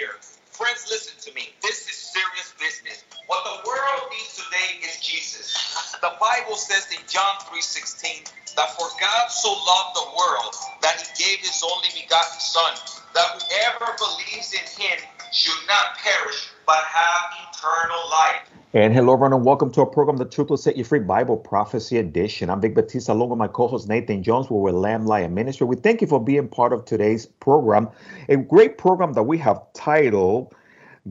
[0.00, 0.16] here.
[0.56, 1.52] Friends, listen to me.
[1.60, 3.04] This is serious business.
[3.28, 5.52] What the world needs today is Jesus.
[6.00, 8.24] The Bible says in John 3:16
[8.56, 12.72] that for God so loved the world that he gave his only begotten son
[13.12, 14.98] that whoever believes in him
[15.32, 18.48] should not perish but have eternal life.
[18.72, 21.36] And hello, everyone, and welcome to our program, The Truth Will Set You Free Bible
[21.36, 22.48] Prophecy Edition.
[22.48, 24.48] I'm Vic Batista, along with my co host Nathan Jones.
[24.48, 25.66] where We're Lamb Lion Ministry.
[25.66, 27.88] We thank you for being part of today's program,
[28.28, 30.54] a great program that we have titled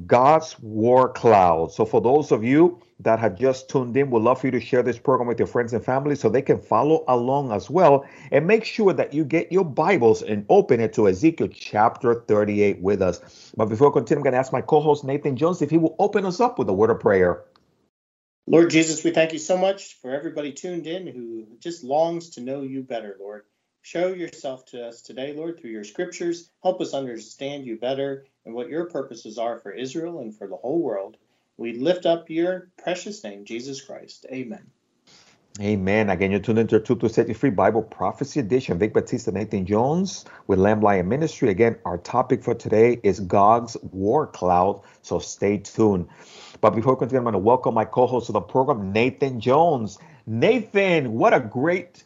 [0.07, 1.73] Gog's War Cloud.
[1.73, 4.59] So, for those of you that have just tuned in, we'd love for you to
[4.61, 8.05] share this program with your friends and family so they can follow along as well.
[8.31, 12.81] And make sure that you get your Bibles and open it to Ezekiel chapter 38
[12.81, 13.51] with us.
[13.57, 15.77] But before I continue, I'm going to ask my co host Nathan Jones if he
[15.77, 17.43] will open us up with a word of prayer.
[18.49, 22.41] Lord Jesus, we thank you so much for everybody tuned in who just longs to
[22.41, 23.43] know you better, Lord.
[23.83, 26.49] Show yourself to us today, Lord, through your scriptures.
[26.63, 30.55] Help us understand you better and what your purposes are for Israel and for the
[30.55, 31.15] whole world.
[31.57, 34.25] We lift up your precious name, Jesus Christ.
[34.31, 34.71] Amen.
[35.61, 36.09] Amen.
[36.09, 38.79] Again, you're tuned into Truth to Set You Free Bible Prophecy Edition.
[38.79, 41.49] Vic Batista, Nathan Jones with Lamb Lion Ministry.
[41.49, 44.81] Again, our topic for today is Gog's War Cloud.
[45.01, 46.07] So stay tuned.
[46.61, 49.97] But before we continue, I'm going to welcome my co-host of the program, Nathan Jones.
[50.25, 52.05] Nathan, what a great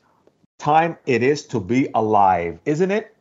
[0.57, 3.15] time it is to be alive, isn't it?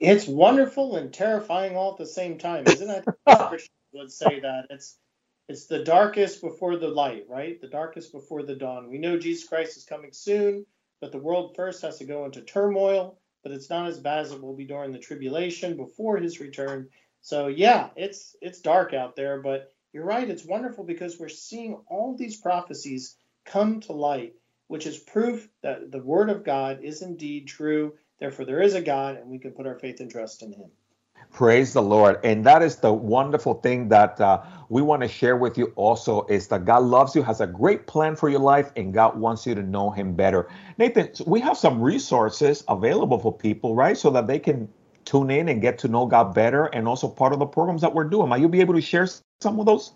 [0.00, 3.04] It's wonderful and terrifying all at the same time, isn't it?
[3.92, 4.96] Would say that it's
[5.52, 7.60] it's the darkest before the light, right?
[7.60, 8.88] The darkest before the dawn.
[8.88, 10.64] We know Jesus Christ is coming soon,
[11.00, 13.18] but the world first has to go into turmoil.
[13.42, 16.88] But it's not as bad as it will be during the tribulation before His return.
[17.20, 20.28] So yeah, it's it's dark out there, but you're right.
[20.28, 24.34] It's wonderful because we're seeing all these prophecies come to light,
[24.68, 27.94] which is proof that the word of God is indeed true.
[28.20, 30.70] Therefore, there is a God, and we can put our faith and trust in Him.
[31.32, 32.20] Praise the Lord.
[32.24, 36.26] And that is the wonderful thing that uh, we want to share with you also
[36.26, 39.46] is that God loves you, has a great plan for your life, and God wants
[39.46, 40.50] you to know Him better.
[40.76, 43.96] Nathan, we have some resources available for people, right?
[43.96, 44.68] So that they can
[45.06, 47.94] tune in and get to know God better and also part of the programs that
[47.94, 48.28] we're doing.
[48.28, 49.08] Might you be able to share
[49.40, 49.92] some of those?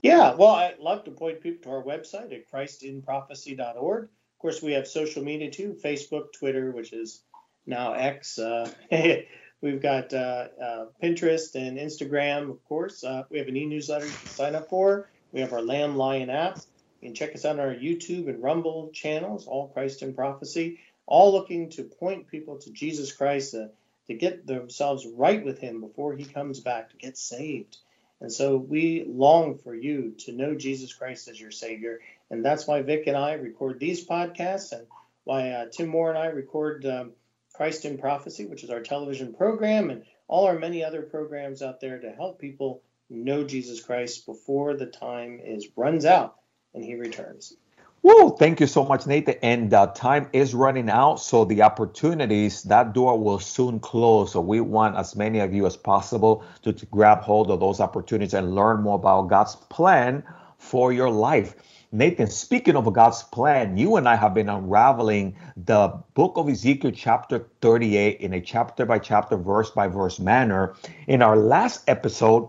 [0.00, 4.04] Yeah, well, I'd love to point people to our website at christinprophecy.org.
[4.04, 7.22] Of course, we have social media too Facebook, Twitter, which is
[7.66, 8.38] now X.
[8.38, 8.70] Uh,
[9.60, 13.04] we've got uh, uh, Pinterest and Instagram, of course.
[13.04, 15.08] Uh, we have an e newsletter you can sign up for.
[15.32, 16.58] We have our Lamb Lion app.
[17.00, 20.80] You can check us out on our YouTube and Rumble channels, all Christ in Prophecy,
[21.06, 23.68] all looking to point people to Jesus Christ uh,
[24.06, 27.78] to get themselves right with Him before He comes back, to get saved.
[28.20, 32.00] And so we long for you to know Jesus Christ as your Savior.
[32.30, 34.86] And that's why Vic and I record these podcasts and
[35.24, 37.12] why uh, Tim Moore and I record um,
[37.60, 41.78] Christ in Prophecy, which is our television program, and all our many other programs out
[41.78, 46.36] there to help people know Jesus Christ before the time is runs out
[46.72, 47.54] and he returns.
[48.00, 49.34] Whoa, thank you so much, Nathan.
[49.42, 54.32] And uh, time is running out, so the opportunities, that door will soon close.
[54.32, 57.78] So we want as many of you as possible to, to grab hold of those
[57.78, 60.22] opportunities and learn more about God's plan
[60.60, 61.56] for your life.
[61.90, 66.92] Nathan, speaking of God's plan, you and I have been unraveling the book of Ezekiel,
[66.94, 70.76] chapter 38, in a chapter by chapter, verse by verse manner.
[71.08, 72.48] In our last episode,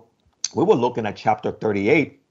[0.53, 2.21] we were looking at chapter 38,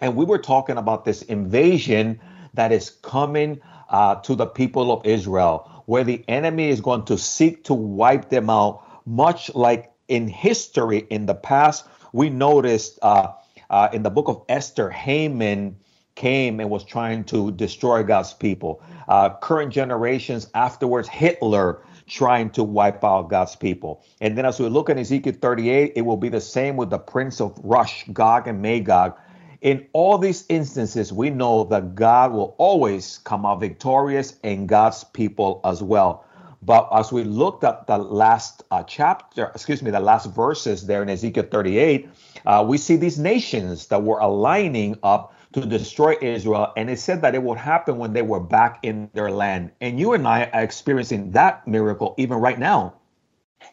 [0.00, 2.20] and we were talking about this invasion
[2.54, 7.18] that is coming uh, to the people of Israel, where the enemy is going to
[7.18, 11.84] seek to wipe them out, much like in history in the past.
[12.12, 13.32] We noticed uh,
[13.70, 15.76] uh, in the book of Esther, Haman
[16.16, 18.82] came and was trying to destroy God's people.
[19.08, 24.04] Uh, current generations afterwards, Hitler trying to wipe out God's people.
[24.20, 26.98] And then as we look at Ezekiel 38, it will be the same with the
[26.98, 29.16] prince of Rosh, Gog and Magog
[29.60, 35.04] in all these instances, we know that God will always come out victorious and God's
[35.04, 36.24] people as well.
[36.62, 41.02] But as we looked at the last uh, chapter, excuse me, the last verses there
[41.02, 42.08] in Ezekiel 38,
[42.46, 46.72] uh, we see these nations that were aligning up to destroy Israel.
[46.76, 49.72] And it said that it would happen when they were back in their land.
[49.80, 52.94] And you and I are experiencing that miracle even right now.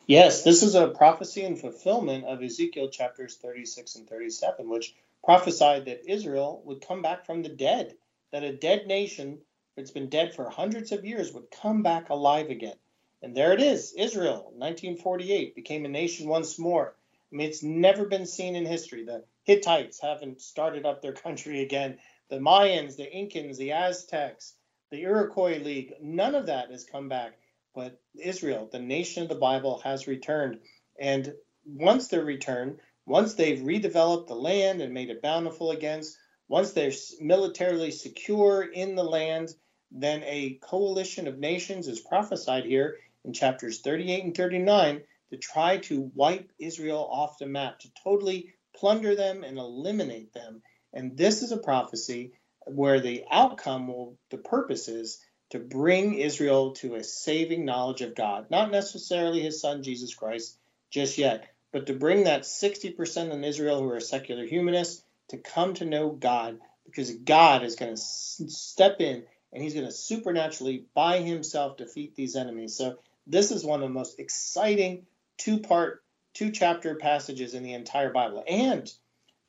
[0.06, 5.86] Yes, this is a prophecy and fulfillment of Ezekiel chapters 36 and 37, which prophesied
[5.86, 7.96] that Israel would come back from the dead,
[8.32, 9.40] that a dead nation
[9.76, 12.76] that's been dead for hundreds of years would come back alive again.
[13.22, 16.96] And there it is, Israel, 1948, became a nation once more.
[17.32, 19.04] I mean, it's never been seen in history.
[19.04, 22.00] The Hittites haven't started up their country again.
[22.30, 24.56] The Mayans, the Incans, the Aztecs,
[24.92, 27.38] the Iroquois League, none of that has come back.
[27.76, 30.60] But Israel, the nation of the Bible, has returned.
[31.00, 31.34] And
[31.66, 36.04] once they're returned, once they've redeveloped the land and made it bountiful again,
[36.48, 39.54] once they're militarily secure in the land,
[39.92, 45.78] then a coalition of nations is prophesied here in chapters 38 and 39 to try
[45.78, 50.62] to wipe Israel off the map, to totally plunder them and eliminate them.
[50.94, 52.34] And this is a prophecy
[52.66, 55.20] where the outcome will, the purpose is
[55.50, 60.58] to bring Israel to a saving knowledge of God, not necessarily his son Jesus Christ
[60.90, 65.74] just yet, but to bring that 60% in Israel who are secular humanists to come
[65.76, 70.86] to know God because God is going to step in and he's going to supernaturally
[70.94, 72.76] by himself defeat these enemies.
[72.76, 75.06] So this is one of the most exciting
[75.38, 76.04] two-part
[76.34, 78.44] two chapter passages in the entire Bible.
[78.48, 78.92] And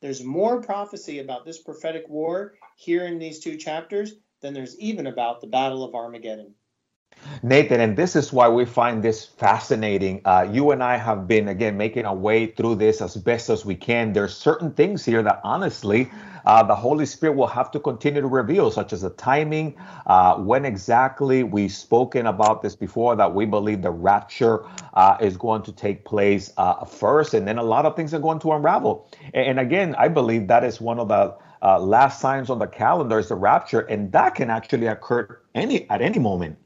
[0.00, 5.06] there's more prophecy about this prophetic war here in these two chapters than there's even
[5.06, 6.55] about the Battle of Armageddon.
[7.43, 10.20] Nathan, and this is why we find this fascinating.
[10.25, 13.65] Uh, you and I have been, again, making our way through this as best as
[13.65, 14.12] we can.
[14.12, 16.11] There's certain things here that honestly,
[16.47, 19.76] uh, the Holy Spirit will have to continue to reveal, such as the timing,
[20.06, 25.37] uh, when exactly we've spoken about this before, that we believe the rapture uh, is
[25.37, 28.53] going to take place uh, first, and then a lot of things are going to
[28.53, 29.09] unravel.
[29.35, 32.67] And, and again, I believe that is one of the uh, last signs on the
[32.67, 36.56] calendar is the rapture, and that can actually occur any at any moment.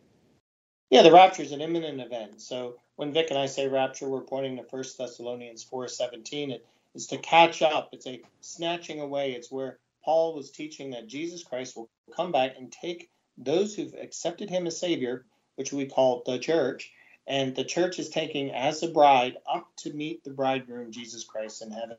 [0.93, 2.43] Yeah, the rapture is an imminent event.
[2.43, 6.50] So when Vic and I say rapture, we're pointing to 1 Thessalonians 4:17.
[6.50, 7.89] It is to catch up.
[7.94, 9.33] It's a snatching away.
[9.33, 13.09] It's where Paul was teaching that Jesus Christ will come back and take
[13.39, 15.25] those who've accepted him as Savior,
[15.55, 16.93] which we call the church,
[17.27, 21.62] and the church is taking as a bride up to meet the bridegroom, Jesus Christ,
[21.62, 21.97] in heaven,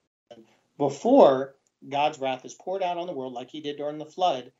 [0.78, 1.56] before
[1.90, 4.52] God's wrath is poured out on the world, like he did during the flood,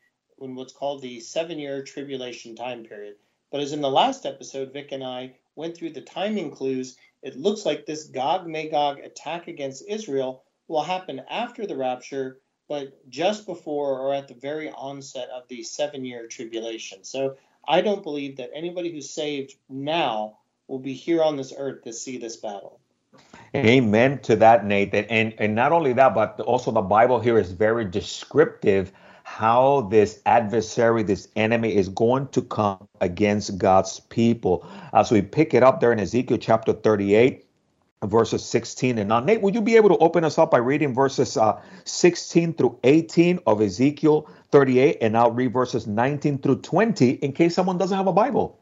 [0.42, 3.18] in what's called the seven year tribulation time period.
[3.54, 6.98] But as in the last episode, Vic and I went through the timing clues.
[7.22, 13.08] It looks like this Gog Magog attack against Israel will happen after the rapture, but
[13.12, 17.04] just before or at the very onset of the seven year tribulation.
[17.04, 21.84] So I don't believe that anybody who's saved now will be here on this earth
[21.84, 22.80] to see this battle.
[23.56, 25.06] Amen to that, Nathan.
[25.12, 28.92] And and not only that, but also the Bible here is very descriptive
[29.24, 34.68] how this adversary, this enemy is going to come against God's people.
[34.94, 37.46] As we pick it up there in Ezekiel chapter 38,
[38.06, 40.94] verses 16 and now nate would you be able to open us up by reading
[40.94, 47.12] verses uh, 16 through 18 of ezekiel 38 and i'll read verses 19 through 20
[47.12, 48.60] in case someone doesn't have a bible.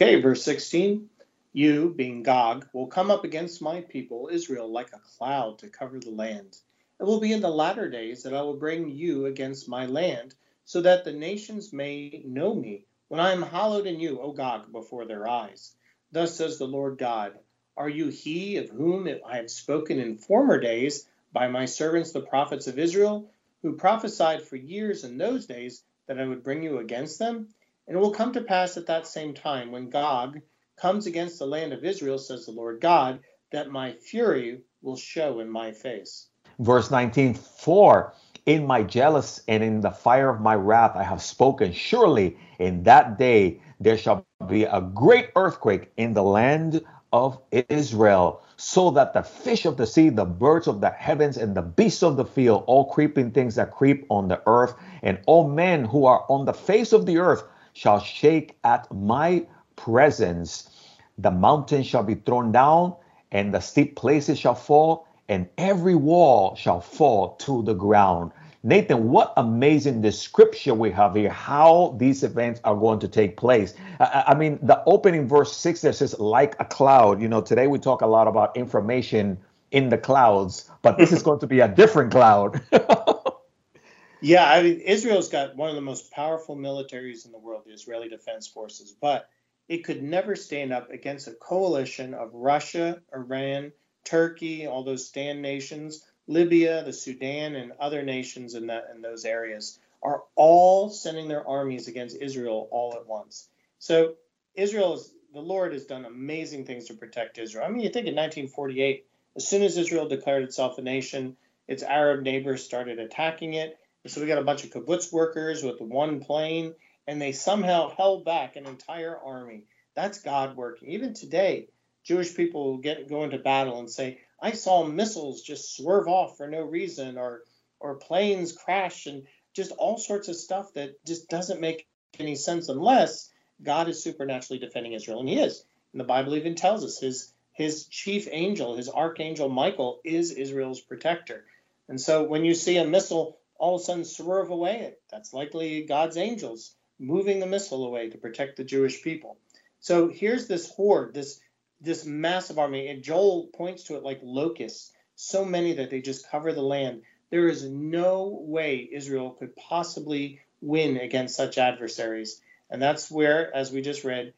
[0.00, 1.08] Okay verse 16
[1.52, 6.00] you being gog will come up against my people israel like a cloud to cover
[6.00, 6.56] the land
[7.02, 10.36] it will be in the latter days that I will bring you against my land,
[10.64, 14.70] so that the nations may know me, when I am hallowed in you, O Gog,
[14.70, 15.74] before their eyes.
[16.12, 17.36] Thus says the Lord God
[17.76, 22.20] Are you he of whom I have spoken in former days by my servants the
[22.20, 23.28] prophets of Israel,
[23.62, 27.48] who prophesied for years in those days that I would bring you against them?
[27.88, 30.40] And it will come to pass at that same time, when Gog
[30.76, 35.40] comes against the land of Israel, says the Lord God, that my fury will show
[35.40, 36.28] in my face.
[36.62, 38.14] Verse 19, for
[38.46, 41.72] in my jealous and in the fire of my wrath I have spoken.
[41.72, 46.80] Surely in that day there shall be a great earthquake in the land
[47.12, 51.56] of Israel, so that the fish of the sea, the birds of the heavens, and
[51.56, 55.48] the beasts of the field, all creeping things that creep on the earth, and all
[55.48, 57.42] men who are on the face of the earth
[57.72, 60.70] shall shake at my presence.
[61.18, 62.94] The mountains shall be thrown down,
[63.32, 68.32] and the steep places shall fall, and every wall shall fall to the ground.
[68.62, 73.74] Nathan, what amazing description we have here, how these events are going to take place.
[73.98, 77.22] I, I, mean, the opening verse six there says, like a cloud.
[77.22, 79.38] You know, today we talk a lot about information
[79.70, 82.60] in the clouds, but this is going to be a different cloud.
[84.20, 87.72] yeah, I mean, Israel's got one of the most powerful militaries in the world, the
[87.72, 89.30] Israeli Defense Forces, but
[89.68, 93.72] it could never stand up against a coalition of Russia, Iran,
[94.04, 99.24] Turkey, all those stand nations, Libya, the Sudan, and other nations in that in those
[99.24, 103.48] areas are all sending their armies against Israel all at once.
[103.78, 104.14] So
[104.54, 107.64] Israel is the Lord has done amazing things to protect Israel.
[107.64, 109.06] I mean, you think in 1948,
[109.36, 113.78] as soon as Israel declared itself a nation, its Arab neighbors started attacking it.
[114.06, 116.74] So we got a bunch of kibbutz workers with one plane,
[117.06, 119.64] and they somehow held back an entire army.
[119.94, 120.90] That's God working.
[120.90, 121.68] Even today,
[122.04, 126.48] Jewish people get go into battle and say, "I saw missiles just swerve off for
[126.48, 127.44] no reason," or
[127.80, 131.86] or planes crash, and just all sorts of stuff that just doesn't make
[132.18, 133.30] any sense unless
[133.62, 135.64] God is supernaturally defending Israel, and He is.
[135.92, 140.80] And the Bible even tells us His his chief angel, his archangel Michael, is Israel's
[140.80, 141.44] protector.
[141.88, 145.84] And so when you see a missile all of a sudden swerve away, that's likely
[145.84, 149.36] God's angels moving the missile away to protect the Jewish people.
[149.80, 151.40] So here's this horde, this
[151.82, 156.30] this massive army, and Joel points to it like locusts, so many that they just
[156.30, 157.02] cover the land.
[157.30, 162.40] There is no way Israel could possibly win against such adversaries.
[162.70, 164.32] And that's where, as we just read,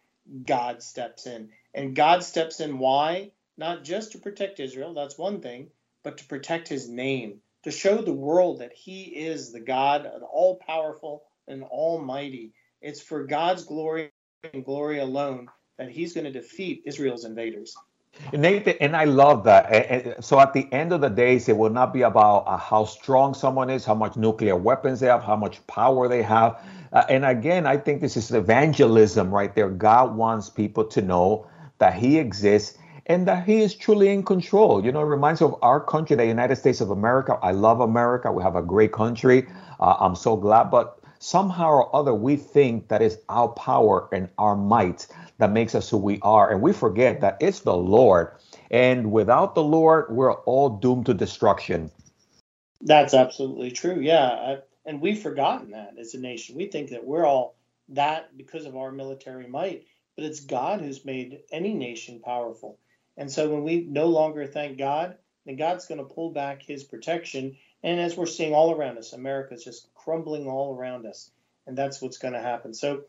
[0.47, 1.51] God steps in.
[1.75, 3.33] And God steps in why?
[3.57, 5.69] Not just to protect Israel, that's one thing,
[6.03, 10.23] but to protect his name, to show the world that he is the God, an
[10.23, 12.53] all powerful and almighty.
[12.81, 14.13] It's for God's glory
[14.53, 15.49] and glory alone
[15.79, 17.77] that he's going to defeat Israel's invaders.
[18.33, 20.25] Nathan, and I love that.
[20.25, 23.35] So at the end of the days, it will not be about uh, how strong
[23.35, 26.61] someone is, how much nuclear weapons they have, how much power they have.
[26.93, 29.69] Uh, and again, I think this is evangelism right there.
[29.69, 34.85] God wants people to know that He exists and that He is truly in control.
[34.85, 37.37] You know, it reminds me of our country, the United States of America.
[37.43, 38.31] I love America.
[38.31, 39.49] We have a great country.
[39.81, 40.71] Uh, I'm so glad.
[40.71, 45.75] But somehow or other, we think that is our power and our might that makes
[45.75, 46.51] us who we are.
[46.51, 48.33] And we forget that it's the Lord.
[48.71, 51.91] And without the Lord, we're all doomed to destruction.
[52.81, 54.01] That's absolutely true.
[54.01, 54.57] Yeah.
[54.87, 56.57] And we've forgotten that as a nation.
[56.57, 57.57] We think that we're all
[57.91, 59.87] that because of our military might,
[60.17, 62.79] but it's God who's made any nation powerful.
[63.17, 66.85] And so when we no longer thank God, then God's going to pull back his
[66.85, 67.57] protection.
[67.83, 71.31] And as we're seeing all around us, America's just crumbling all around us.
[71.67, 72.75] And that's what's going to happen.
[72.75, 73.03] So,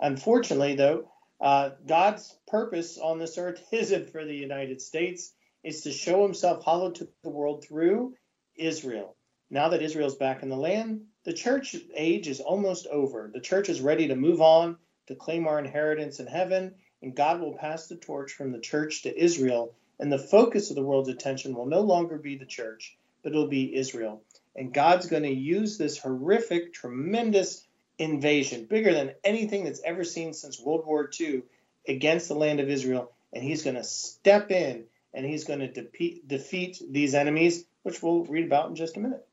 [0.00, 1.11] unfortunately, though,
[1.42, 5.34] uh, God's purpose on this earth isn't for the United States,
[5.64, 8.14] it's to show himself hallowed to the world through
[8.54, 9.16] Israel.
[9.50, 13.30] Now that Israel's back in the land, the church age is almost over.
[13.32, 14.76] The church is ready to move on
[15.08, 19.02] to claim our inheritance in heaven, and God will pass the torch from the church
[19.02, 19.74] to Israel.
[19.98, 23.48] And the focus of the world's attention will no longer be the church, but it'll
[23.48, 24.22] be Israel.
[24.54, 27.66] And God's going to use this horrific, tremendous
[28.02, 31.42] invasion, bigger than anything that's ever seen since World War II,
[31.88, 33.12] against the land of Israel.
[33.32, 38.02] And he's going to step in and he's going to defeat, defeat these enemies, which
[38.02, 39.26] we'll read about in just a minute.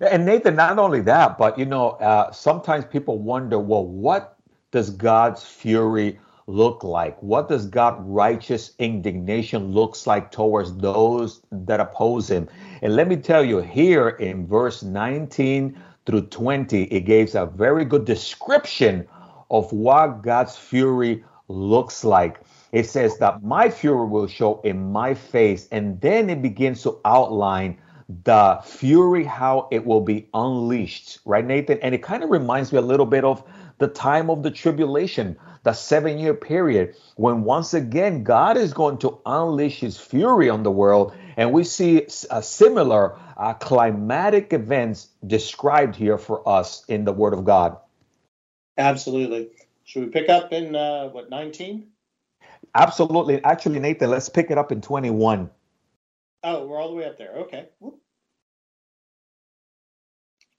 [0.00, 4.36] And Nathan, not only that, but you know, uh, sometimes people wonder, well, what
[4.70, 7.20] does God's fury look like?
[7.22, 12.48] What does God's righteous indignation looks like towards those that oppose him?
[12.80, 17.84] And let me tell you, here in verse 19 through 20, it gives a very
[17.84, 19.06] good description
[19.50, 22.40] of what God's fury looks like.
[22.72, 26.98] It says that my fury will show in my face, and then it begins to
[27.04, 27.78] outline
[28.24, 31.78] the fury, how it will be unleashed, right, Nathan?
[31.82, 33.42] And it kind of reminds me a little bit of
[33.78, 38.98] the time of the tribulation, the seven year period, when once again God is going
[38.98, 41.14] to unleash his fury on the world.
[41.36, 47.34] And we see a similar uh, climatic events described here for us in the Word
[47.34, 47.76] of God.
[48.78, 49.50] Absolutely.
[49.82, 51.88] Should we pick up in uh, what 19?
[52.72, 53.42] Absolutely.
[53.42, 55.50] Actually, Nathan, let's pick it up in 21.
[56.44, 57.32] Oh, we're all the way up there.
[57.38, 57.68] Okay.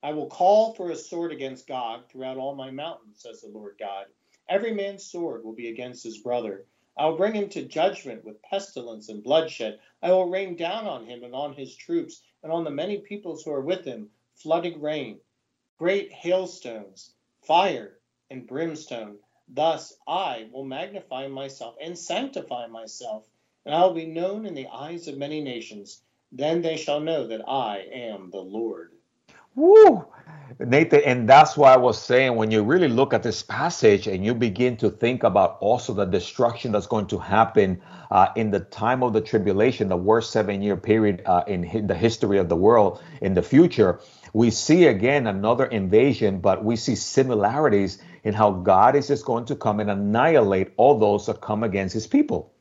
[0.04, 3.76] I will call for a sword against Gog throughout all my mountains, says the Lord
[3.80, 4.08] God.
[4.50, 6.66] Every man's sword will be against his brother.
[6.96, 9.80] I will bring him to judgment with pestilence and bloodshed.
[10.02, 13.44] I will rain down on him and on his troops and on the many peoples
[13.44, 15.20] who are with him flooding rain,
[15.78, 19.18] great hailstones, fire, and brimstone.
[19.48, 23.28] Thus I will magnify myself and sanctify myself,
[23.66, 26.02] and I will be known in the eyes of many nations.
[26.32, 28.92] Then they shall know that I am the Lord.
[29.56, 30.06] Woo!
[30.60, 34.26] Nathan, and that's why I was saying when you really look at this passage and
[34.26, 37.82] you begin to think about also the destruction that's going to happen
[38.12, 41.96] uh, in the time of the tribulation, the worst seven year period uh, in the
[41.96, 44.00] history of the world in the future,
[44.34, 49.46] we see again another invasion, but we see similarities in how God is just going
[49.46, 52.52] to come and annihilate all those that come against his people.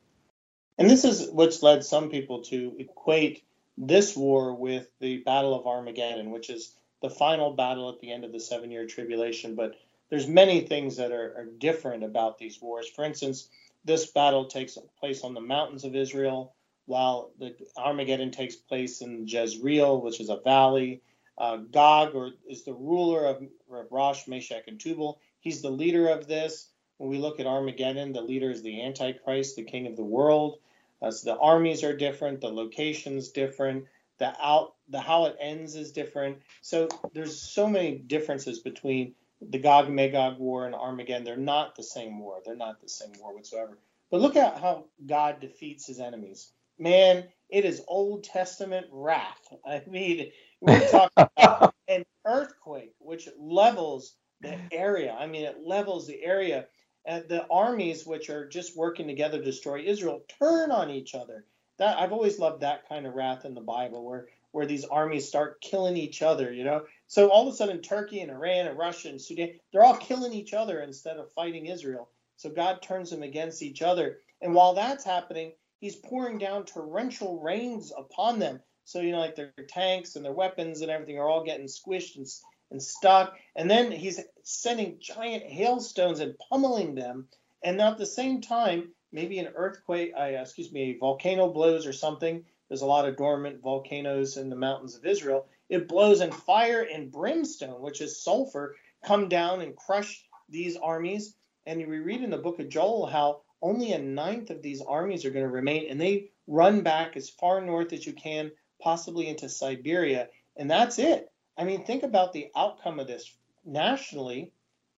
[0.78, 3.44] And this is what's led some people to equate
[3.78, 8.24] this war with the Battle of Armageddon, which is the final battle at the end
[8.24, 9.54] of the seven year tribulation.
[9.54, 9.74] But
[10.08, 12.88] there's many things that are, are different about these wars.
[12.88, 13.48] For instance,
[13.84, 16.54] this battle takes place on the mountains of Israel,
[16.86, 21.02] while the Armageddon takes place in Jezreel, which is a valley.
[21.38, 23.42] Uh, Gog or, is the ruler of,
[23.72, 25.18] of Rosh, Meshech, and Tubal.
[25.40, 26.68] He's the leader of this.
[26.98, 30.58] When we look at Armageddon, the leader is the Antichrist, the king of the world.
[31.00, 33.86] Uh, so the armies are different, the locations different
[34.22, 36.38] the out the how it ends is different.
[36.60, 41.24] So there's so many differences between the Gog Magog war and Armageddon.
[41.24, 42.40] They're not the same war.
[42.44, 43.78] They're not the same war whatsoever.
[44.12, 46.52] But look at how God defeats his enemies.
[46.78, 49.52] Man, it is Old Testament wrath.
[49.66, 55.16] I mean, we're talking about an earthquake which levels the area.
[55.18, 56.66] I mean, it levels the area.
[57.04, 61.44] And the armies which are just working together to destroy Israel turn on each other.
[61.78, 65.26] That I've always loved that kind of wrath in the Bible, where where these armies
[65.26, 66.52] start killing each other.
[66.52, 69.84] You know, so all of a sudden Turkey and Iran and Russia and Sudan, they're
[69.84, 72.08] all killing each other instead of fighting Israel.
[72.36, 74.18] So God turns them against each other.
[74.40, 75.52] And while that's happening,
[75.82, 78.60] He's pouring down torrential rains upon them.
[78.84, 82.16] So you know, like their tanks and their weapons and everything are all getting squished
[82.16, 82.26] and
[82.70, 83.36] and stuck.
[83.54, 87.28] And then he's sending giant hailstones and pummeling them.
[87.62, 91.92] And at the same time, maybe an earthquake, uh, excuse me, a volcano blows or
[91.92, 92.44] something.
[92.68, 95.46] There's a lot of dormant volcanoes in the mountains of Israel.
[95.68, 101.34] It blows and fire and brimstone, which is sulfur, come down and crush these armies.
[101.66, 105.24] And we read in the book of Joel how only a ninth of these armies
[105.24, 108.50] are going to remain, and they run back as far north as you can,
[108.80, 111.30] possibly into Siberia, and that's it.
[111.56, 113.32] I mean, think about the outcome of this.
[113.64, 114.52] Nationally,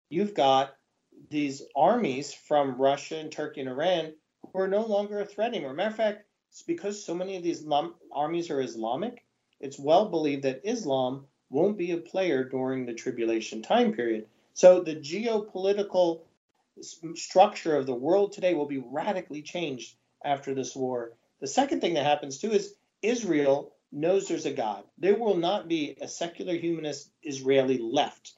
[0.09, 0.75] you've got
[1.29, 4.13] these armies from Russia and Turkey and Iran
[4.51, 5.73] who are no longer a threat anymore.
[5.73, 7.65] Matter of fact, it's because so many of these
[8.11, 9.23] armies are Islamic,
[9.59, 14.27] it's well believed that Islam won't be a player during the tribulation time period.
[14.53, 16.21] So the geopolitical
[17.15, 21.13] structure of the world today will be radically changed after this war.
[21.39, 24.83] The second thing that happens too is Israel knows there's a God.
[24.97, 28.33] There will not be a secular humanist Israeli left.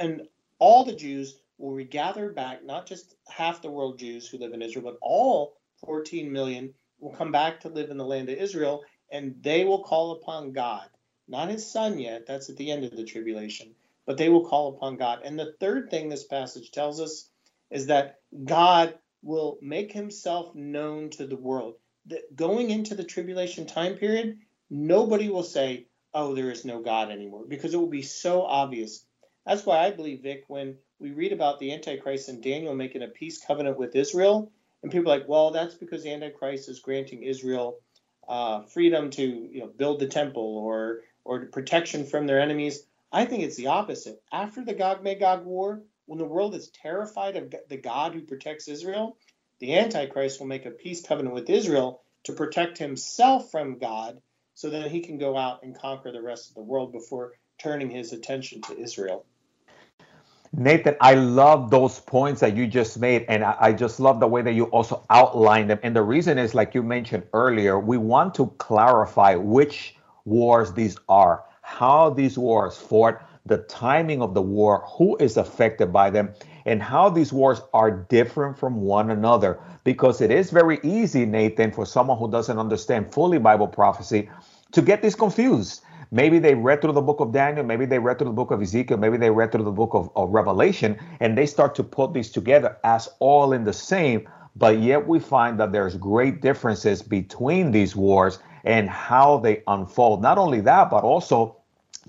[0.00, 0.28] And
[0.58, 4.52] all the Jews will we gather back, not just half the world Jews who live
[4.52, 8.38] in Israel, but all 14 million will come back to live in the land of
[8.38, 10.88] Israel, and they will call upon God.
[11.28, 13.74] Not his son yet, that's at the end of the tribulation,
[14.06, 15.20] but they will call upon God.
[15.24, 17.28] And the third thing this passage tells us
[17.70, 21.74] is that God will make himself known to the world.
[22.06, 27.10] That going into the tribulation time period, nobody will say, oh, there is no God
[27.10, 29.04] anymore, because it will be so obvious.
[29.46, 33.08] That's why I believe, Vic, when we read about the Antichrist and Daniel making a
[33.08, 34.50] peace covenant with Israel,
[34.82, 37.80] and people are like, well, that's because the Antichrist is granting Israel
[38.28, 42.86] uh, freedom to you know, build the temple or or protection from their enemies.
[43.12, 44.22] I think it's the opposite.
[44.32, 48.68] After the Gog Magog war, when the world is terrified of the God who protects
[48.68, 49.16] Israel,
[49.60, 54.20] the Antichrist will make a peace covenant with Israel to protect himself from God
[54.54, 57.90] so that he can go out and conquer the rest of the world before turning
[57.90, 59.24] his attention to Israel.
[60.56, 64.28] Nathan, I love those points that you just made, and I, I, just love the
[64.28, 65.80] way that you also outlined them.
[65.82, 70.96] And the reason is, like you mentioned earlier, we want to clarify which wars these
[71.08, 76.32] are, how these wars fought, the timing of the war, who is affected by them,
[76.66, 79.58] and how these wars are different from one another.
[79.82, 84.30] Because it is very easy, Nathan, for someone who doesn't understand fully Bible prophecy
[84.70, 85.82] to get this confused.
[86.10, 88.62] Maybe they read through the book of Daniel, maybe they read through the book of
[88.62, 92.12] Ezekiel, maybe they read through the book of, of Revelation, and they start to put
[92.12, 94.28] these together as all in the same.
[94.56, 100.22] But yet we find that there's great differences between these wars and how they unfold.
[100.22, 101.56] Not only that, but also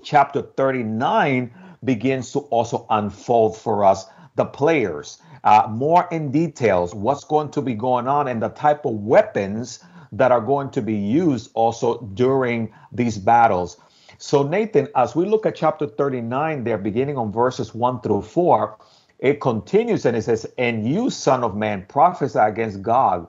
[0.02, 1.52] chapter 39
[1.84, 4.06] begins to also unfold for us
[4.36, 8.84] the players, uh, more in details, what's going to be going on and the type
[8.84, 9.80] of weapons
[10.12, 13.78] that are going to be used also during these battles.
[14.18, 18.78] So, Nathan, as we look at chapter 39, there, beginning on verses 1 through 4,
[19.18, 23.28] it continues and it says, And you, son of man, prophesy against Gog,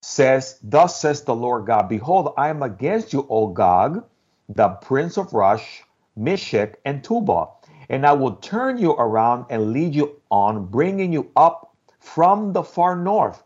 [0.00, 4.04] says, Thus says the Lord God, Behold, I am against you, O Gog,
[4.48, 5.80] the prince of Rosh,
[6.16, 7.60] Meshech, and Tubal.
[7.88, 12.62] And I will turn you around and lead you on, bringing you up from the
[12.62, 13.42] far north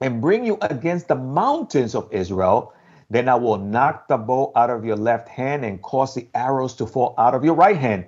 [0.00, 2.72] and bring you against the mountains of Israel.
[3.10, 6.74] Then I will knock the bow out of your left hand and cause the arrows
[6.76, 8.06] to fall out of your right hand.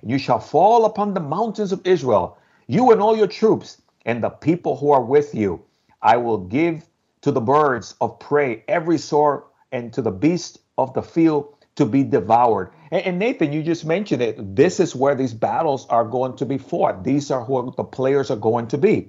[0.00, 2.38] And you shall fall upon the mountains of Israel,
[2.68, 5.62] you and all your troops, and the people who are with you.
[6.00, 6.86] I will give
[7.22, 11.84] to the birds of prey every sort, and to the beasts of the field to
[11.84, 12.70] be devoured.
[12.92, 14.54] And, and, Nathan, you just mentioned it.
[14.54, 17.02] This is where these battles are going to be fought.
[17.02, 19.08] These are who the players are going to be.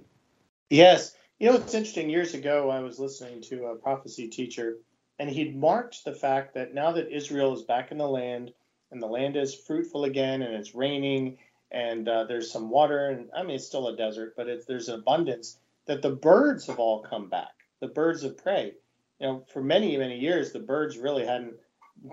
[0.70, 1.16] Yes.
[1.40, 2.10] You know, it's interesting.
[2.10, 4.78] Years ago, I was listening to a prophecy teacher,
[5.20, 8.52] and he'd marked the fact that now that Israel is back in the land,
[8.92, 11.38] and the land is fruitful again, and it's raining,
[11.72, 14.90] and uh, there's some water, and I mean, it's still a desert, but it's, there's
[14.90, 18.74] an abundance, that the birds have all come back, the birds of prey.
[19.20, 21.56] You know, for many, many years, the birds really hadn't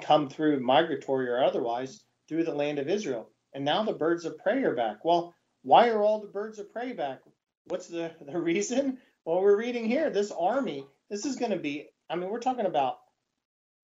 [0.02, 3.30] come through migratory or otherwise through the land of Israel.
[3.54, 5.04] And now the birds of prey are back.
[5.04, 7.20] Well, why are all the birds of prey back?
[7.66, 8.98] What's the, the reason?
[9.24, 10.86] Well, we're reading here this army.
[11.10, 11.88] This is going to be.
[12.12, 12.98] I mean, we're talking about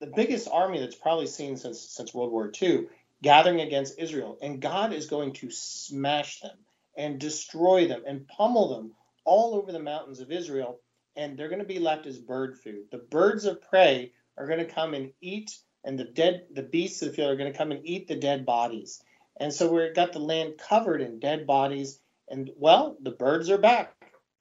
[0.00, 2.86] the biggest army that's probably seen since since World War II
[3.22, 6.56] gathering against Israel, and God is going to smash them
[6.96, 8.92] and destroy them and pummel them
[9.24, 10.78] all over the mountains of Israel,
[11.16, 12.84] and they're going to be left as bird food.
[12.92, 17.00] The birds of prey are going to come and eat, and the dead, the beasts
[17.00, 19.02] of the field are going to come and eat the dead bodies.
[19.40, 23.58] And so we've got the land covered in dead bodies, and well, the birds are
[23.58, 23.94] back,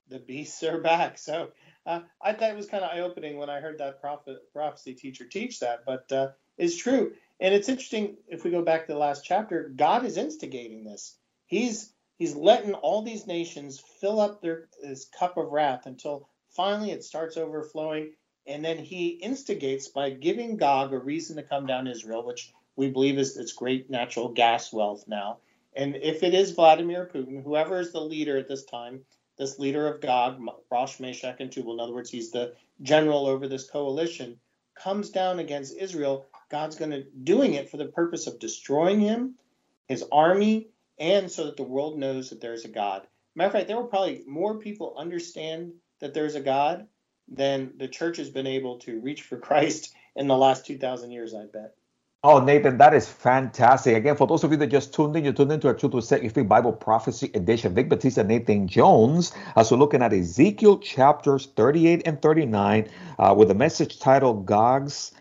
[0.10, 1.18] the beasts are back.
[1.18, 1.52] So
[1.88, 5.26] uh, I thought it was kind of eye-opening when I heard that prophet, prophecy teacher
[5.26, 7.14] teach that, but uh, it's true.
[7.40, 11.16] And it's interesting if we go back to the last chapter, God is instigating this.
[11.46, 16.92] He's he's letting all these nations fill up their his cup of wrath until finally
[16.92, 18.12] it starts overflowing,
[18.46, 22.90] and then he instigates by giving Gog a reason to come down Israel, which we
[22.90, 25.38] believe is its great natural gas wealth now.
[25.76, 29.02] And if it is Vladimir Putin, whoever is the leader at this time,
[29.38, 30.40] this leader of Gog,
[30.72, 34.40] Rosh, Meshech, and Tubal, in other words, he's the general over this coalition,
[34.76, 39.36] comes down against Israel God's going to doing it for the purpose of destroying him,
[39.88, 40.70] his army,
[41.00, 43.06] and so that the world knows that there's a God.
[43.36, 46.88] Matter of fact, there will probably more people understand that there's a God
[47.28, 51.34] than the church has been able to reach for Christ in the last 2,000 years,
[51.34, 51.76] I bet.
[52.24, 53.96] Oh, Nathan, that is fantastic.
[53.96, 56.02] Again, for those of you that just tuned in, you tuned into our Truth to
[56.02, 57.76] Set Your Free Bible Prophecy Edition.
[57.76, 63.52] Vic Batista, Nathan Jones, as we're looking at Ezekiel chapters 38 and 39 uh, with
[63.52, 65.12] a message titled Gog's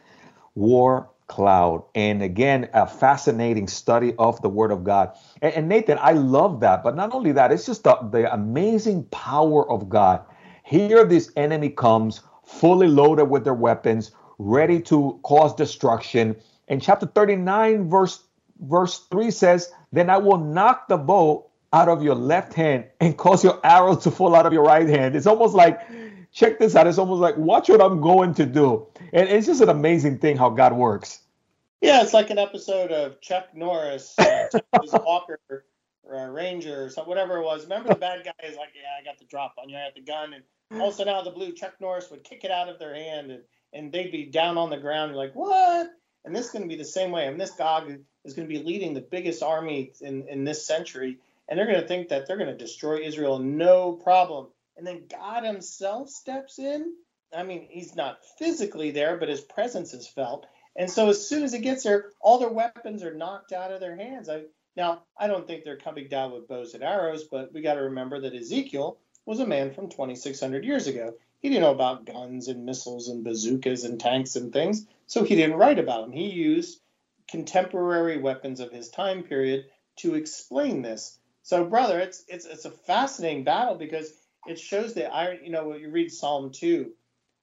[0.55, 1.85] War cloud.
[1.95, 5.13] And again, a fascinating study of the Word of God.
[5.43, 6.83] And, and, Nathan, I love that.
[6.83, 10.25] But not only that, it's just the, the amazing power of God.
[10.65, 16.37] Here, this enemy comes fully loaded with their weapons, ready to cause destruction.
[16.69, 18.23] And chapter 39, verse
[18.61, 23.17] verse 3 says, Then I will knock the bow out of your left hand and
[23.17, 25.15] cause your arrows to fall out of your right hand.
[25.15, 25.81] It's almost like
[26.33, 26.87] check this out.
[26.87, 28.87] It's almost like, watch what I'm going to do.
[29.13, 31.21] And it's just an amazing thing how God works.
[31.81, 34.49] Yeah, it's like an episode of Chuck Norris, uh,
[34.93, 35.39] Walker,
[36.05, 37.65] or a Ranger, or whatever it was.
[37.65, 39.95] Remember the bad guy is like, yeah, I got the drop on you, I got
[39.95, 40.45] the gun, and
[40.81, 42.79] all of a sudden out of the blue, Chuck Norris would kick it out of
[42.79, 45.13] their hand, and, and they'd be down on the ground.
[45.13, 45.91] You're like, what?
[46.27, 47.27] And this is going to be the same way.
[47.27, 47.91] I mean, this Gog
[48.25, 51.81] is going to be leading the biggest army in, in this century, and they're going
[51.81, 56.59] to think that they're going to destroy Israel no problem and then God Himself steps
[56.59, 56.93] in.
[57.35, 60.47] I mean, He's not physically there, but His presence is felt.
[60.77, 63.81] And so as soon as He gets there, all their weapons are knocked out of
[63.81, 64.29] their hands.
[64.29, 64.43] I,
[64.77, 67.83] now, I don't think they're coming down with bows and arrows, but we got to
[67.83, 71.15] remember that Ezekiel was a man from 2,600 years ago.
[71.47, 75.37] He didn't know about guns and missiles and bazookas and tanks and things, so he
[75.37, 76.11] didn't write about them.
[76.11, 76.81] He used
[77.29, 79.67] contemporary weapons of his time period
[79.99, 81.21] to explain this.
[81.45, 84.13] So, brother, it's it's it's a fascinating battle because
[84.49, 85.39] it shows the iron.
[85.45, 86.91] You know, you read Psalm two,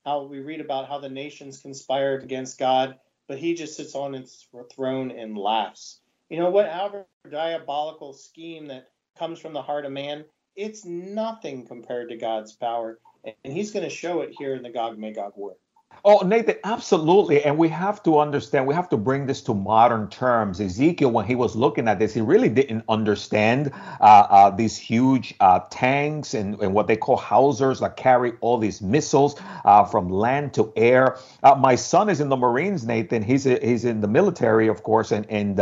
[0.03, 4.11] how we read about how the nations conspired against God, but He just sits on
[4.11, 6.01] His throne and laughs.
[6.27, 6.69] You know what?
[6.69, 10.25] However diabolical scheme that comes from the heart of man,
[10.57, 14.69] it's nothing compared to God's power, and He's going to show it here in the
[14.69, 15.55] Gog Magog war.
[16.05, 17.43] Oh, Nathan, absolutely.
[17.43, 20.59] And we have to understand, we have to bring this to modern terms.
[20.59, 25.33] Ezekiel, when he was looking at this, he really didn't understand uh, uh, these huge
[25.39, 30.09] uh, tanks and, and, what they call howitzers that carry all these missiles uh, from
[30.09, 31.19] land to air.
[31.41, 33.23] Uh, my son is in the Marines, Nathan.
[33.23, 35.11] He's, he's in the military, of course.
[35.11, 35.57] And, and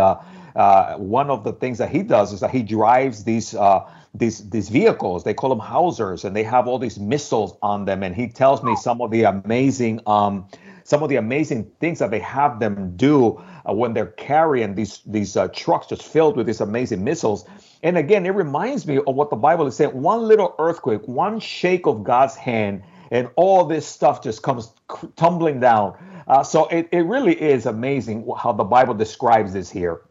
[0.56, 3.56] uh, one of the things that he does is that he drives these
[4.14, 5.24] these these vehicles.
[5.24, 8.04] They call them howitzers, and they have all these missiles on them.
[8.04, 10.48] And he tells me some of the amazing um,
[10.84, 15.02] some of the amazing things that they have them do uh, when they're carrying these
[15.06, 17.46] these uh, trucks just filled with these amazing missiles.
[17.84, 21.40] And again, it reminds me of what the Bible is saying: one little earthquake, one
[21.40, 24.74] shake of God's hand, and all this stuff just comes
[25.16, 25.96] tumbling down.
[26.28, 30.02] Uh, so it, it really is amazing how the Bible describes this here.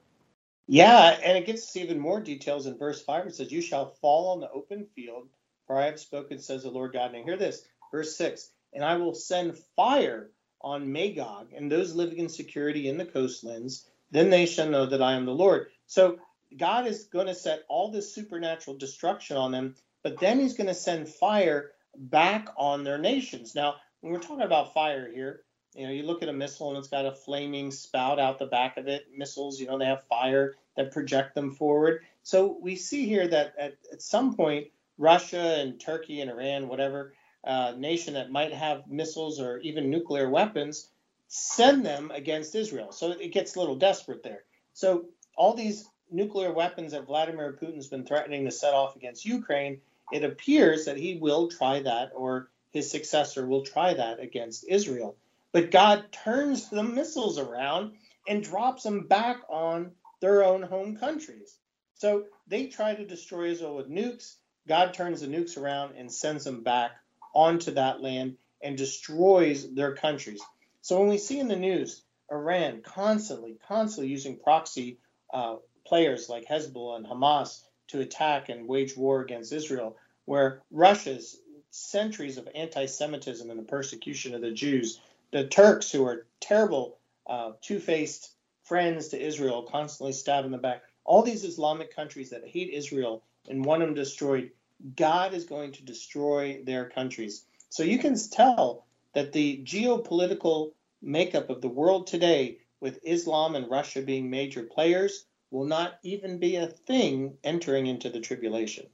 [0.71, 3.29] Yeah, and it gives us even more details in verse 5.
[3.29, 5.29] It says, You shall fall on the open field,
[5.69, 7.13] for I have spoken, says the Lord God.
[7.13, 10.31] Now hear this, verse 6 And I will send fire
[10.63, 13.91] on Magog and those living in security in the coastlands.
[14.13, 15.69] Then they shall know that I am the Lord.
[15.89, 16.21] So
[16.59, 20.69] God is going to set all this supernatural destruction on them, but then he's going
[20.69, 23.55] to send fire back on their nations.
[23.57, 25.43] Now, when we're talking about fire here,
[25.75, 28.47] you know, you look at a missile and it's got a flaming spout out the
[28.47, 29.07] back of it.
[29.17, 32.03] Missiles, you know, they have fire that project them forward.
[32.23, 37.15] So we see here that at, at some point, Russia and Turkey and Iran, whatever
[37.45, 40.89] uh, nation that might have missiles or even nuclear weapons,
[41.29, 42.93] send them against Israel.
[42.93, 44.43] So it gets a little desperate there.
[44.75, 45.07] So
[45.37, 49.81] all these nuclear weapons that Vladimir Putin's been threatening to set off against Ukraine,
[50.13, 55.17] it appears that he will try that or his successor will try that against Israel.
[55.53, 57.93] But God turns the missiles around
[58.29, 61.57] and drops them back on their own home countries.
[61.95, 64.37] So they try to destroy Israel with nukes.
[64.69, 66.93] God turns the nukes around and sends them back
[67.35, 70.41] onto that land and destroys their countries.
[70.83, 74.99] So when we see in the news Iran constantly, constantly using proxy
[75.33, 81.41] uh, players like Hezbollah and Hamas to attack and wage war against Israel, where Russia's
[81.71, 85.01] centuries of anti Semitism and the persecution of the Jews,
[85.33, 88.33] the Turks, who are terrible, uh, two faced
[88.65, 93.25] friends to Israel, constantly stab in the back, all these Islamic countries that hate Israel
[93.49, 94.51] and want them destroyed,
[94.97, 97.45] God is going to destroy their countries.
[97.69, 103.71] So you can tell that the geopolitical makeup of the world today, with Islam and
[103.71, 108.87] Russia being major players, will not even be a thing entering into the tribulation.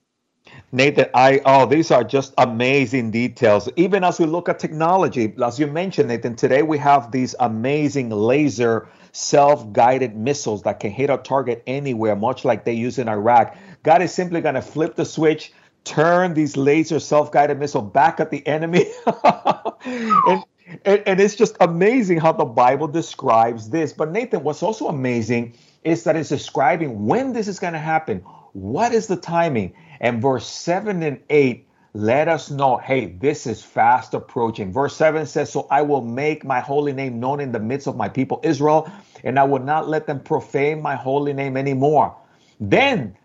[0.72, 3.68] Nathan, I oh, these are just amazing details.
[3.76, 8.10] Even as we look at technology, as you mentioned, Nathan, today we have these amazing
[8.10, 13.56] laser self-guided missiles that can hit a target anywhere, much like they use in Iraq.
[13.82, 15.52] God is simply going to flip the switch,
[15.84, 18.86] turn these laser self-guided missile back at the enemy,
[19.86, 20.44] and,
[20.84, 23.92] and, and it's just amazing how the Bible describes this.
[23.92, 25.54] But Nathan, what's also amazing
[25.84, 28.18] is that it's describing when this is going to happen.
[28.52, 29.74] What is the timing?
[30.00, 34.70] And verse 7 and 8 let us know, hey, this is fast approaching.
[34.70, 37.96] Verse 7 says, So I will make my holy name known in the midst of
[37.96, 38.90] my people Israel,
[39.24, 42.14] and I will not let them profane my holy name anymore.
[42.60, 43.16] Then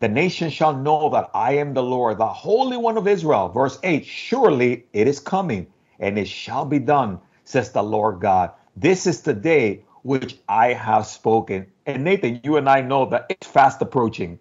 [0.00, 3.48] the nation shall know that I am the Lord, the Holy One of Israel.
[3.50, 5.66] Verse 8 Surely it is coming,
[6.00, 8.52] and it shall be done, says the Lord God.
[8.76, 11.66] This is the day which I have spoken.
[11.86, 14.38] And Nathan, you and I know that it's fast approaching.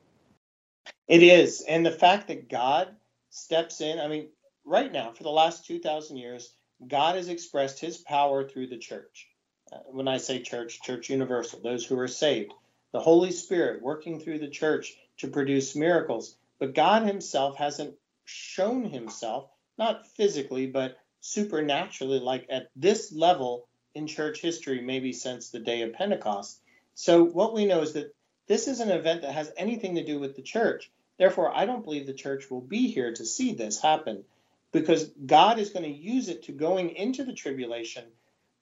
[1.08, 1.62] It is.
[1.62, 2.96] And the fact that God
[3.30, 4.30] steps in, I mean,
[4.66, 6.54] right now, for the last 2,000 years,
[6.88, 9.28] God has expressed his power through the church.
[9.72, 12.54] Uh, when I say church, church universal, those who are saved.
[12.92, 16.38] The Holy Spirit working through the church to produce miracles.
[16.60, 24.08] But God himself hasn't shown himself, not physically, but supernaturally, like at this level in
[24.08, 26.60] church history, maybe since the day of Pentecost.
[26.96, 28.14] So, what we know is that
[28.48, 30.92] this is an event that has anything to do with the church.
[31.18, 34.24] Therefore, I don't believe the church will be here to see this happen
[34.72, 38.04] because God is going to use it to going into the tribulation.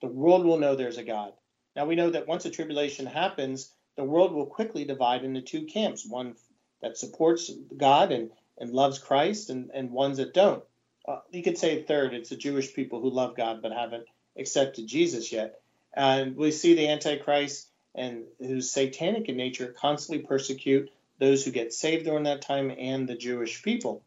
[0.02, 1.34] The world will know there's a God.
[1.76, 5.66] Now, we know that once the tribulation happens, the world will quickly divide into two
[5.66, 6.36] camps one
[6.82, 10.64] that supports God and, and loves Christ, and, and ones that don't.
[11.08, 14.06] Uh, you could say third, it's the Jewish people who love God but haven't
[14.38, 15.60] accepted Jesus yet.
[15.94, 21.74] And we see the Antichrist and who's satanic in nature constantly persecute those who get
[21.74, 24.02] saved during that time and the Jewish people.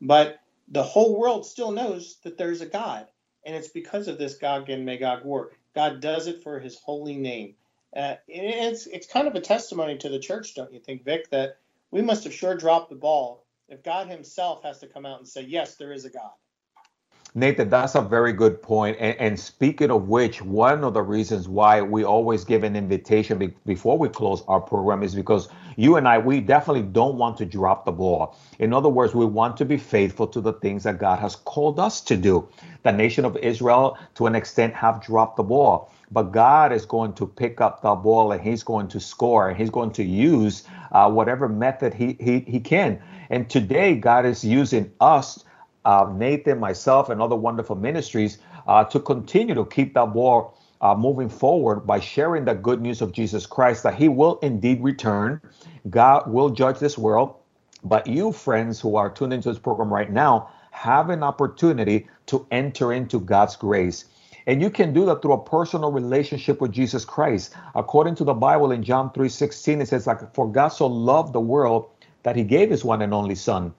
[0.00, 3.08] But the whole world still knows that there's a God,
[3.44, 5.50] and it's because of this Gog and Magog war.
[5.74, 7.54] God does it for His holy name.
[7.94, 11.28] Uh, it's it's kind of a testimony to the church, don't you think, Vic?
[11.30, 11.58] That
[11.90, 15.28] we must have sure dropped the ball if God Himself has to come out and
[15.28, 16.30] say, "Yes, there is a God."
[17.34, 18.96] Nathan, that's a very good point.
[18.98, 23.38] And, and, speaking of which, one of the reasons why we always give an invitation
[23.38, 27.38] be, before we close our program is because you and I, we definitely don't want
[27.38, 28.36] to drop the ball.
[28.58, 31.78] In other words, we want to be faithful to the things that God has called
[31.78, 32.48] us to do.
[32.82, 35.92] The nation of Israel, to an extent, have dropped the ball.
[36.10, 39.56] But God is going to pick up the ball and He's going to score and
[39.56, 43.00] He's going to use uh, whatever method he, he, he can.
[43.28, 45.44] And today, God is using us
[45.84, 50.94] uh, Nathan, myself, and other wonderful ministries uh, to continue to keep that ball uh,
[50.94, 55.40] moving forward by sharing the good news of Jesus Christ that He will indeed return.
[55.88, 57.34] God will judge this world.
[57.82, 62.46] But you, friends who are tuned into this program right now, have an opportunity to
[62.50, 64.04] enter into God's grace.
[64.46, 67.54] And you can do that through a personal relationship with Jesus Christ.
[67.74, 71.40] According to the Bible in John 3:16, it says, like, for God so loved the
[71.40, 71.90] world
[72.22, 73.74] that he gave his one and only son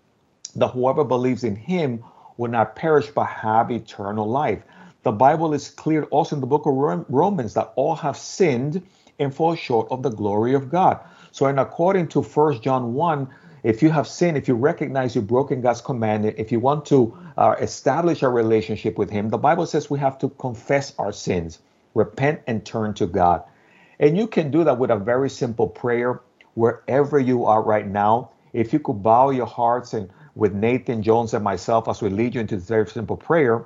[0.51, 2.03] that whoever believes in him
[2.37, 4.63] will not perish but have eternal life.
[5.03, 6.73] The Bible is clear also in the book of
[7.09, 8.81] Romans that all have sinned
[9.19, 10.99] and fall short of the glory of God.
[11.31, 13.27] So, and according to 1 John 1,
[13.63, 17.15] if you have sinned, if you recognize you've broken God's commandment, if you want to
[17.37, 21.59] uh, establish a relationship with Him, the Bible says we have to confess our sins,
[21.93, 23.43] repent, and turn to God.
[23.99, 26.21] And you can do that with a very simple prayer
[26.55, 28.31] wherever you are right now.
[28.51, 32.35] If you could bow your hearts and with Nathan Jones and myself as we lead
[32.35, 33.65] you into this very simple prayer.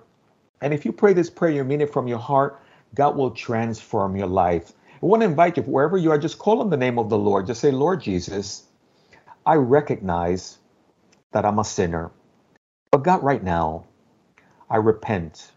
[0.61, 2.61] And if you pray this prayer, you mean it from your heart,
[2.95, 4.71] God will transform your life.
[5.01, 7.17] I want to invite you, wherever you are, just call on the name of the
[7.17, 7.47] Lord.
[7.47, 8.63] Just say, Lord Jesus,
[9.45, 10.57] I recognize
[11.33, 12.11] that I'm a sinner.
[12.91, 13.85] But God, right now,
[14.69, 15.51] I repent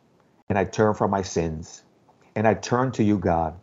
[0.49, 1.83] and I turn from my sins
[2.37, 3.59] and I turn to you, God.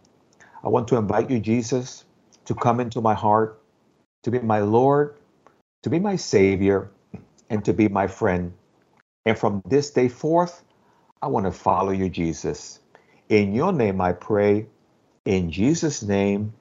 [0.63, 2.05] I want to invite you, Jesus,
[2.45, 3.61] to come into my heart,
[4.23, 5.17] to be my Lord,
[5.83, 6.89] to be my Savior,
[7.49, 8.53] and to be my friend.
[9.25, 10.63] And from this day forth,
[11.21, 12.79] I want to follow you, Jesus.
[13.29, 14.67] In your name I pray.
[15.25, 16.53] In Jesus' name,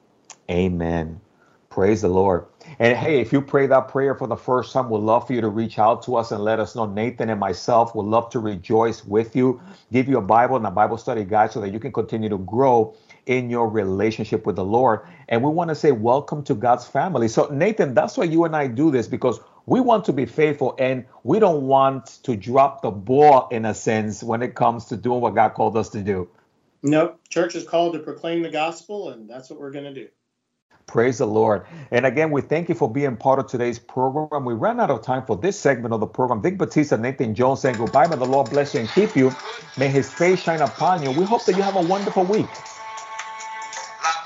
[0.50, 1.20] amen.
[1.68, 2.46] Praise the Lord.
[2.78, 5.40] And hey, if you pray that prayer for the first time, we'd love for you
[5.42, 6.86] to reach out to us and let us know.
[6.86, 9.60] Nathan and myself would love to rejoice with you,
[9.92, 12.38] give you a Bible and a Bible study guide so that you can continue to
[12.38, 12.94] grow
[13.26, 15.00] in your relationship with the Lord.
[15.28, 17.28] And we want to say welcome to God's family.
[17.28, 20.74] So, Nathan, that's why you and I do this because we want to be faithful
[20.78, 24.96] and we don't want to drop the ball in a sense when it comes to
[24.96, 26.28] doing what God called us to do.
[26.82, 27.18] Nope.
[27.30, 30.08] Church is called to proclaim the gospel, and that's what we're going to do.
[30.86, 31.64] Praise the Lord.
[31.90, 34.44] And again, we thank you for being part of today's program.
[34.44, 36.42] We ran out of time for this segment of the program.
[36.42, 38.06] Vic Batista, Nathan Jones saying goodbye.
[38.06, 39.40] May the Lord bless you and keep you.
[39.76, 41.10] May his face shine upon you.
[41.10, 42.50] We hope that you have a wonderful week.